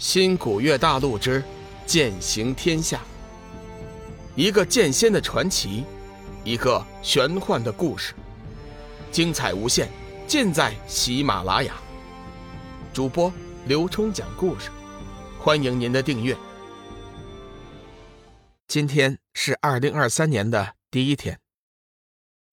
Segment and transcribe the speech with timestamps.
[0.00, 1.44] 新古月大陆之
[1.84, 3.02] 剑行天下，
[4.34, 5.84] 一个剑仙的传奇，
[6.42, 8.14] 一个玄幻的故事，
[9.12, 9.90] 精彩无限，
[10.26, 11.76] 尽在喜马拉雅。
[12.94, 13.30] 主播
[13.66, 14.70] 刘冲讲故事，
[15.38, 16.34] 欢迎您的订阅。
[18.68, 21.38] 今天是二零二三年的第一天，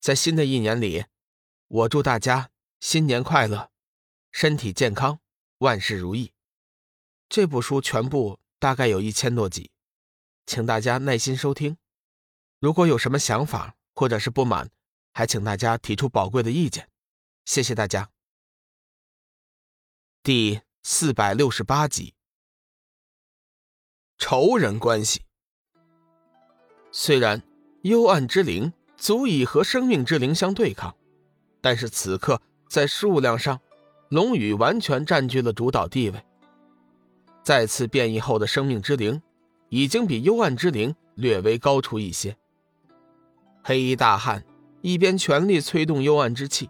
[0.00, 1.04] 在新的一年里，
[1.68, 2.50] 我祝大家
[2.80, 3.70] 新年快乐，
[4.32, 5.20] 身体健康，
[5.58, 6.32] 万事如意。
[7.28, 9.70] 这部书全部大概有一千多集，
[10.46, 11.76] 请大家耐心收听。
[12.60, 14.70] 如果有什么想法或者是不满，
[15.12, 16.88] 还请大家提出宝贵的意见。
[17.44, 18.10] 谢谢大家。
[20.22, 22.14] 第四百六十八集，
[24.18, 25.24] 仇人关系。
[26.92, 27.42] 虽然
[27.82, 30.96] 幽暗之灵足以和生命之灵相对抗，
[31.60, 33.60] 但是此刻在数量上，
[34.08, 36.24] 龙宇完全占据了主导地位。
[37.46, 39.22] 再次变异后的生命之灵，
[39.68, 42.36] 已经比幽暗之灵略微高出一些。
[43.62, 44.44] 黑衣大汉
[44.80, 46.68] 一边全力催动幽暗之气，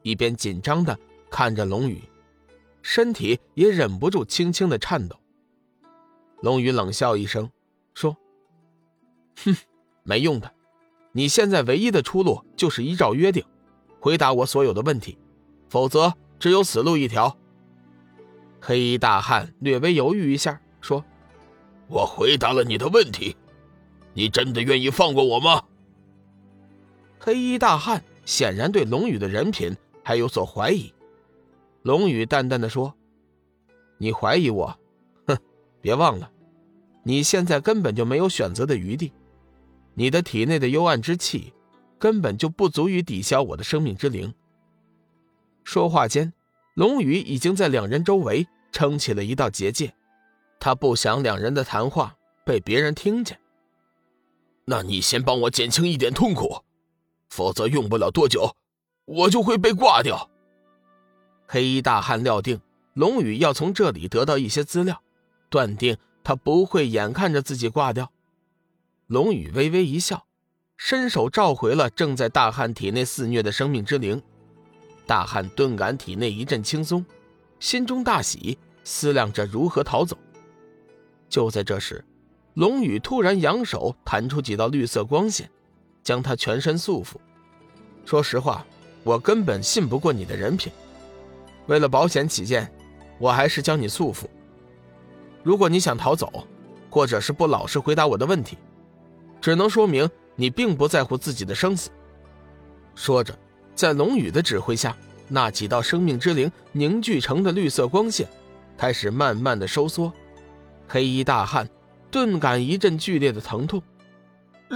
[0.00, 0.98] 一边紧张的
[1.30, 2.02] 看着龙宇，
[2.80, 5.20] 身体也忍不住轻轻的颤抖。
[6.40, 7.50] 龙宇冷笑一声，
[7.92, 8.16] 说
[9.44, 9.54] ：“哼，
[10.04, 10.50] 没用的，
[11.12, 13.44] 你现在唯一的出路就是依照约定，
[14.00, 15.18] 回答我所有的问题，
[15.68, 17.36] 否则只有死路一条。”
[18.66, 21.04] 黑衣大汉略微犹豫一下，说
[21.86, 23.36] ：“我回答了你的问题，
[24.14, 25.62] 你真的愿意放过我吗？”
[27.20, 30.90] 黑衣大汉显然对龙宇的人品还有所怀疑。
[31.82, 32.94] 龙宇淡淡的说
[34.00, 34.78] ：“你怀疑我？
[35.26, 35.36] 哼，
[35.82, 36.30] 别忘了，
[37.02, 39.12] 你现在根本就没有选择的余地，
[39.92, 41.52] 你的体内的幽暗之气
[41.98, 44.32] 根本就不足以抵消我的生命之灵。”
[45.64, 46.32] 说话间。
[46.74, 49.94] 龙宇已经在两人周围撑起了一道结界，
[50.58, 53.38] 他不想两人的谈话被别人听见。
[54.64, 56.64] 那你先帮我减轻一点痛苦，
[57.30, 58.56] 否则用不了多久，
[59.04, 60.28] 我就会被挂掉。
[61.46, 62.60] 黑衣大汉料定
[62.94, 65.00] 龙宇要从这里得到一些资料，
[65.48, 68.10] 断定他不会眼看着自己挂掉。
[69.06, 70.26] 龙宇微微一笑，
[70.76, 74.20] 伸手召回了正在大汉体内肆虐的生命之灵。
[75.06, 77.06] 大汉顿感体内一阵轻松，
[77.64, 80.18] 心中大喜，思量着如何逃走。
[81.30, 82.04] 就在这时，
[82.52, 85.50] 龙宇突然扬手弹出几道绿色光线，
[86.02, 87.14] 将他全身束缚。
[88.04, 88.66] 说实话，
[89.02, 90.70] 我根本信不过你的人品。
[91.64, 92.70] 为了保险起见，
[93.18, 94.26] 我还是将你束缚。
[95.42, 96.46] 如果你想逃走，
[96.90, 98.58] 或者是不老实回答我的问题，
[99.40, 101.88] 只能说明你并不在乎自己的生死。
[102.94, 103.34] 说着。
[103.74, 104.96] 在龙宇的指挥下，
[105.34, 108.28] 那几道生命之灵凝聚成的绿色光线
[108.78, 110.12] 开始慢慢的收缩。
[110.86, 111.68] 黑衣大汉
[112.08, 113.82] 顿感一阵剧烈的疼痛，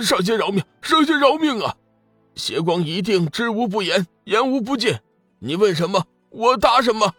[0.03, 0.65] 上仙饶命！
[0.83, 1.77] 上仙饶命啊！
[2.35, 4.99] 邪光一定知无不言，言无不尽。
[5.39, 7.15] 你问什么，我答什么。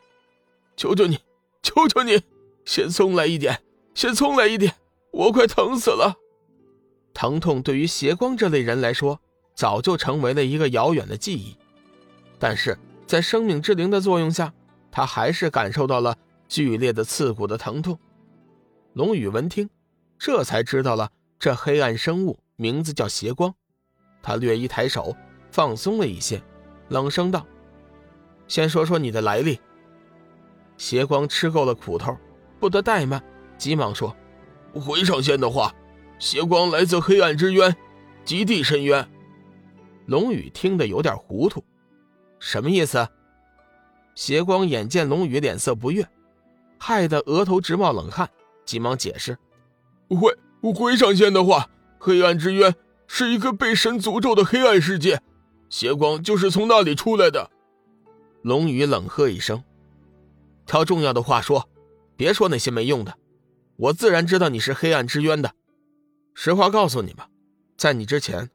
[0.75, 1.19] 求求你，
[1.63, 2.21] 求求你，
[2.65, 3.61] 先松来一点，
[3.95, 4.75] 先松来一点，
[5.11, 6.17] 我快疼死了。
[7.13, 9.21] 疼痛对于邪光这类人来说，
[9.55, 11.55] 早就成为了一个遥远的记忆。
[12.37, 12.77] 但是
[13.09, 14.53] 在生命之灵的作用下，
[14.91, 16.15] 他还是感受到了
[16.47, 17.97] 剧烈的刺骨的疼痛。
[18.93, 19.67] 龙宇闻听，
[20.19, 21.09] 这才知道了
[21.39, 23.51] 这黑暗生物名字叫邪光。
[24.21, 25.15] 他略一抬手，
[25.49, 26.39] 放松了一些，
[26.89, 27.43] 冷声道
[28.47, 29.59] ：“先说说你的来历。”
[30.77, 32.15] 邪光吃够了苦头，
[32.59, 33.23] 不得怠慢，
[33.57, 34.15] 急忙说
[34.71, 35.73] ：“回上仙的话，
[36.19, 37.75] 邪光来自黑暗之渊，
[38.23, 39.09] 极地深渊。”
[40.05, 41.63] 龙宇听得有点糊涂。
[42.39, 43.07] 什么意思？
[44.15, 46.07] 邪光眼见龙宇脸色不悦，
[46.77, 48.29] 害得额头直冒冷汗，
[48.65, 49.37] 急忙解释
[50.09, 52.75] ：“回回上仙的话，黑暗之渊
[53.07, 55.21] 是一个被神诅咒的黑暗世界，
[55.69, 57.49] 邪光就是从那里出来的。”
[58.43, 59.63] 龙宇冷喝一声
[60.65, 61.69] ：“挑重要的话说，
[62.17, 63.17] 别说那些没用的。
[63.77, 65.53] 我自然知道你是黑暗之渊的。
[66.33, 67.29] 实话告诉你吧，
[67.77, 68.49] 在你之前，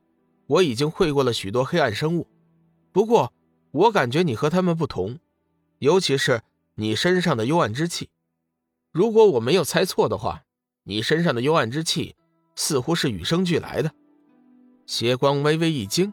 [0.47, 2.27] 我已经会过了许多黑暗生物，
[2.93, 3.33] 不过……”
[3.75, 5.19] 我感觉你和他们不同，
[5.81, 6.43] 尤其是
[6.77, 8.09] 你身上的幽暗之气。
[8.93, 10.45] 如果我没有猜错的话，
[10.85, 12.15] 你身上的幽暗之气
[12.55, 13.91] 似乎是与生俱来的。
[14.87, 16.13] 邪光微微一惊，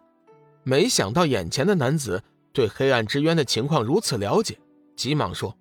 [0.64, 4.58] 没想到眼前的男子对黑暗之渊的情况如此了解，
[4.96, 5.56] 急忙说：“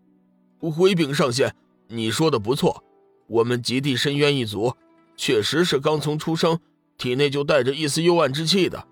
[0.58, 1.54] 回禀上仙，
[1.88, 2.82] 你说的不错，
[3.26, 4.74] 我们极地深渊一族
[5.16, 6.58] 确实是刚从出生，
[6.96, 8.88] 体内就带着一丝幽暗之气的。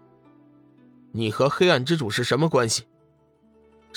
[1.12, 2.84] 你和黑暗之主是什么关系？”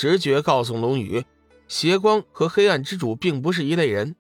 [0.02, 1.24] 直觉告诉龙宇，
[1.68, 4.16] 邪光和黑暗之主并不是一类人。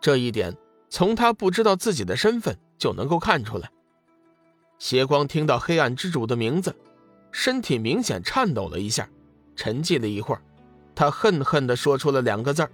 [0.00, 0.56] 这一点
[0.90, 3.70] 从他不知道自己的身份就能够看出来。
[4.80, 6.74] 邪光听到黑暗之主的名字，
[7.30, 9.08] 身体明显颤抖了一下，
[9.54, 10.42] 沉寂了一会儿，
[10.96, 12.70] 他恨恨地说出了两个字儿：“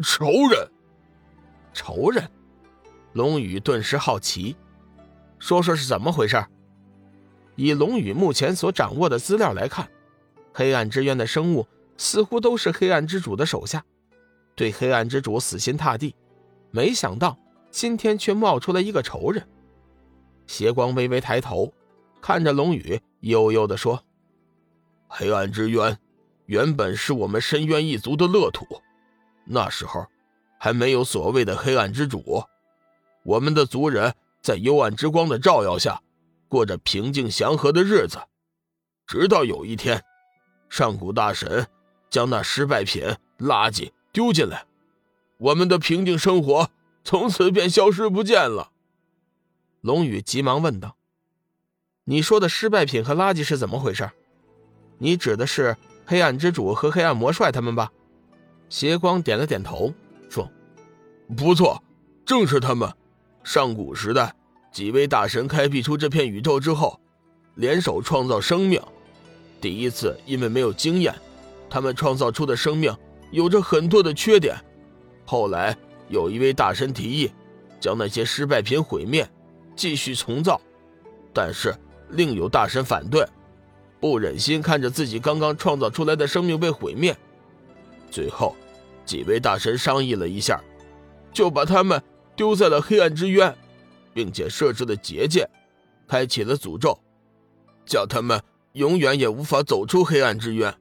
[0.00, 0.70] 仇人。”
[1.74, 2.30] 仇人。
[3.14, 4.54] 龙宇顿时好奇，
[5.40, 6.40] 说说是怎么回事。
[7.56, 9.90] 以龙宇目前所掌握的资料来看，
[10.52, 11.66] 黑暗之渊的生物
[11.96, 13.84] 似乎都是黑暗之主的手下，
[14.54, 16.14] 对黑暗之主死心塌地。
[16.70, 17.38] 没想到
[17.70, 19.46] 今天却冒出来一个仇人。
[20.46, 21.72] 邪光微微抬头，
[22.20, 24.02] 看着龙宇，悠悠地说
[25.08, 25.98] ：“黑暗之渊
[26.46, 28.66] 原本是我们深渊一族的乐土，
[29.46, 30.06] 那时候
[30.58, 32.42] 还没有所谓的黑暗之主。”
[33.24, 34.12] 我们的族人
[34.42, 36.02] 在幽暗之光的照耀下，
[36.48, 38.18] 过着平静祥和的日子，
[39.06, 40.02] 直到有一天，
[40.72, 41.66] 上古大神
[42.08, 43.02] 将那失败品
[43.38, 44.64] 垃圾丢进来，
[45.36, 46.70] 我们的平静生活
[47.04, 48.70] 从此便消失不见了。
[49.82, 50.96] 龙宇急忙问道
[52.04, 54.10] ：“你说的失败品和垃圾是怎么回事？
[54.96, 55.76] 你指的是
[56.06, 57.92] 黑暗之主和黑暗魔帅他们吧？”
[58.70, 59.92] 邪光点了点头，
[60.30, 60.50] 说
[61.36, 61.84] ：“不错，
[62.24, 62.90] 正是他们。”
[63.44, 64.34] 上古时代，
[64.72, 66.98] 几位大神开辟出这片宇宙之后，
[67.56, 68.80] 联手创造生命。
[69.62, 71.14] 第一次因为没有经验，
[71.70, 72.94] 他们创造出的生命
[73.30, 74.54] 有着很多的缺点。
[75.24, 75.74] 后来
[76.08, 77.30] 有一位大神提议，
[77.80, 79.26] 将那些失败品毁灭，
[79.74, 80.60] 继续重造。
[81.32, 81.74] 但是
[82.10, 83.26] 另有大神反对，
[83.98, 87.16] 不忍心看着自己刚刚创造出来的生命被毁灭。
[88.10, 88.54] 最后，
[89.06, 90.60] 几位大神商议了一下，
[91.32, 92.02] 就把他们。
[92.34, 93.54] 丢在了黑暗之渊，
[94.14, 95.46] 并且设置了结界，
[96.08, 96.98] 开启了诅咒，
[97.84, 98.42] 叫他们
[98.72, 100.74] 永远也无法走出黑暗之渊。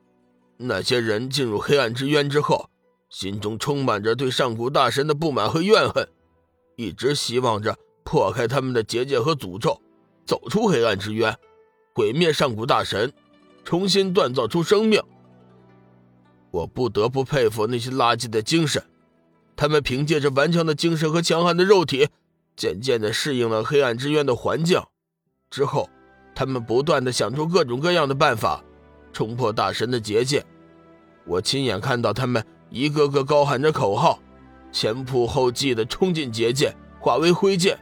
[0.57, 2.69] 那些人进入黑暗之渊之后，
[3.09, 6.07] 心中充满着对上古大神的不满和怨恨，
[6.75, 9.81] 一直希望着破开他们的结界和诅咒，
[10.25, 11.35] 走出黑暗之渊，
[11.93, 13.11] 毁灭上古大神，
[13.65, 15.01] 重新锻造出生命。
[16.51, 18.83] 我不得不佩服那些垃圾的精神。
[19.55, 22.09] 他们凭借着顽强的精神和强悍的肉体，
[22.55, 24.81] 渐渐地适应了黑暗之渊的环境。
[25.49, 25.89] 之后，
[26.41, 28.63] 他们不断地想出各种各样的办法，
[29.13, 30.43] 冲破大神的结界。
[31.23, 34.17] 我亲眼看到他们一个个高喊着口号，
[34.71, 37.77] 前仆后继地冲进结界，化为灰烬。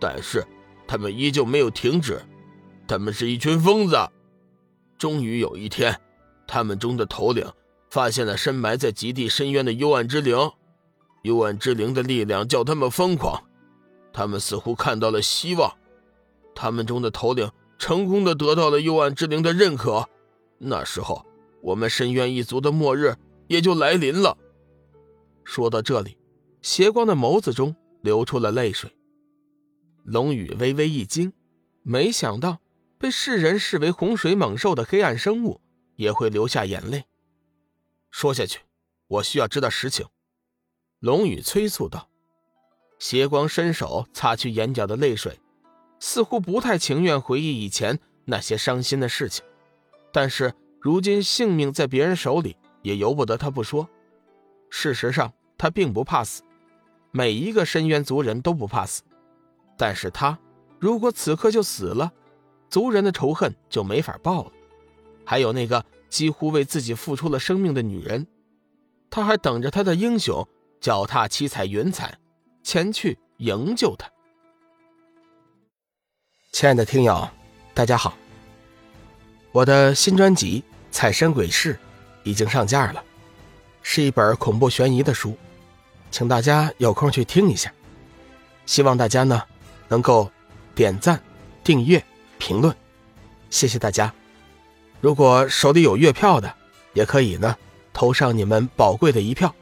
[0.00, 0.44] 但是，
[0.84, 2.20] 他们依旧没有停止。
[2.88, 3.96] 他们是一群疯子。
[4.98, 5.96] 终于有一天，
[6.44, 7.46] 他们中的头领
[7.88, 10.36] 发现了深埋在极地深渊的幽暗之灵。
[11.22, 13.44] 幽暗之灵的力量叫他们疯狂，
[14.12, 15.72] 他们似乎看到了希望。
[16.52, 17.48] 他们中的头领
[17.82, 20.08] 成功的得到了幽暗之灵的认可。
[20.58, 21.26] 那时候，
[21.60, 23.16] 我们深渊一族的末日
[23.48, 24.38] 也就来临了。
[25.42, 26.16] 说到这里，
[26.62, 28.96] 邪光的眸子中流出了泪水。
[30.04, 31.32] 龙宇微微一惊，
[31.82, 32.60] 没想到
[32.98, 35.60] 被世人视为洪水猛兽的黑暗生物
[35.96, 37.06] 也会流下眼泪。
[38.12, 38.60] 说下去，
[39.08, 40.06] 我需要知道实情。
[41.00, 42.08] 龙宇催促道
[43.00, 45.40] ：“邪光伸手擦去眼角的泪水，
[46.02, 49.44] 似乎不太情愿回忆以前那些伤心的事情。
[50.10, 53.88] 但是如今性命在别人手里，也由不得他不说。
[54.68, 56.42] 事实上，他并不怕死，
[57.12, 59.04] 每一个深渊族人都不怕死。
[59.76, 60.36] 但是他
[60.80, 62.12] 如果此刻就死了，
[62.68, 64.52] 族人的仇恨就没法报了。
[65.24, 68.26] 还有那个几乎为自己付出了生命的女人，
[69.08, 70.44] 他还等着他的英雄。”
[70.82, 72.18] 脚踏七彩云彩，
[72.64, 74.10] 前去营救他。
[76.52, 77.26] 亲爱的听友，
[77.72, 78.12] 大家好，
[79.52, 81.72] 我的新专辑《彩山鬼事》
[82.24, 83.02] 已经上架了，
[83.82, 85.34] 是一本恐怖悬疑的书，
[86.10, 87.72] 请大家有空去听一下。
[88.66, 89.42] 希望大家呢
[89.88, 90.30] 能够
[90.74, 91.18] 点赞、
[91.64, 92.04] 订阅、
[92.38, 92.76] 评论，
[93.48, 94.12] 谢谢大家。
[95.00, 96.54] 如果手里有月票的，
[96.92, 97.56] 也可以呢
[97.94, 99.52] 投上你们宝贵的一票。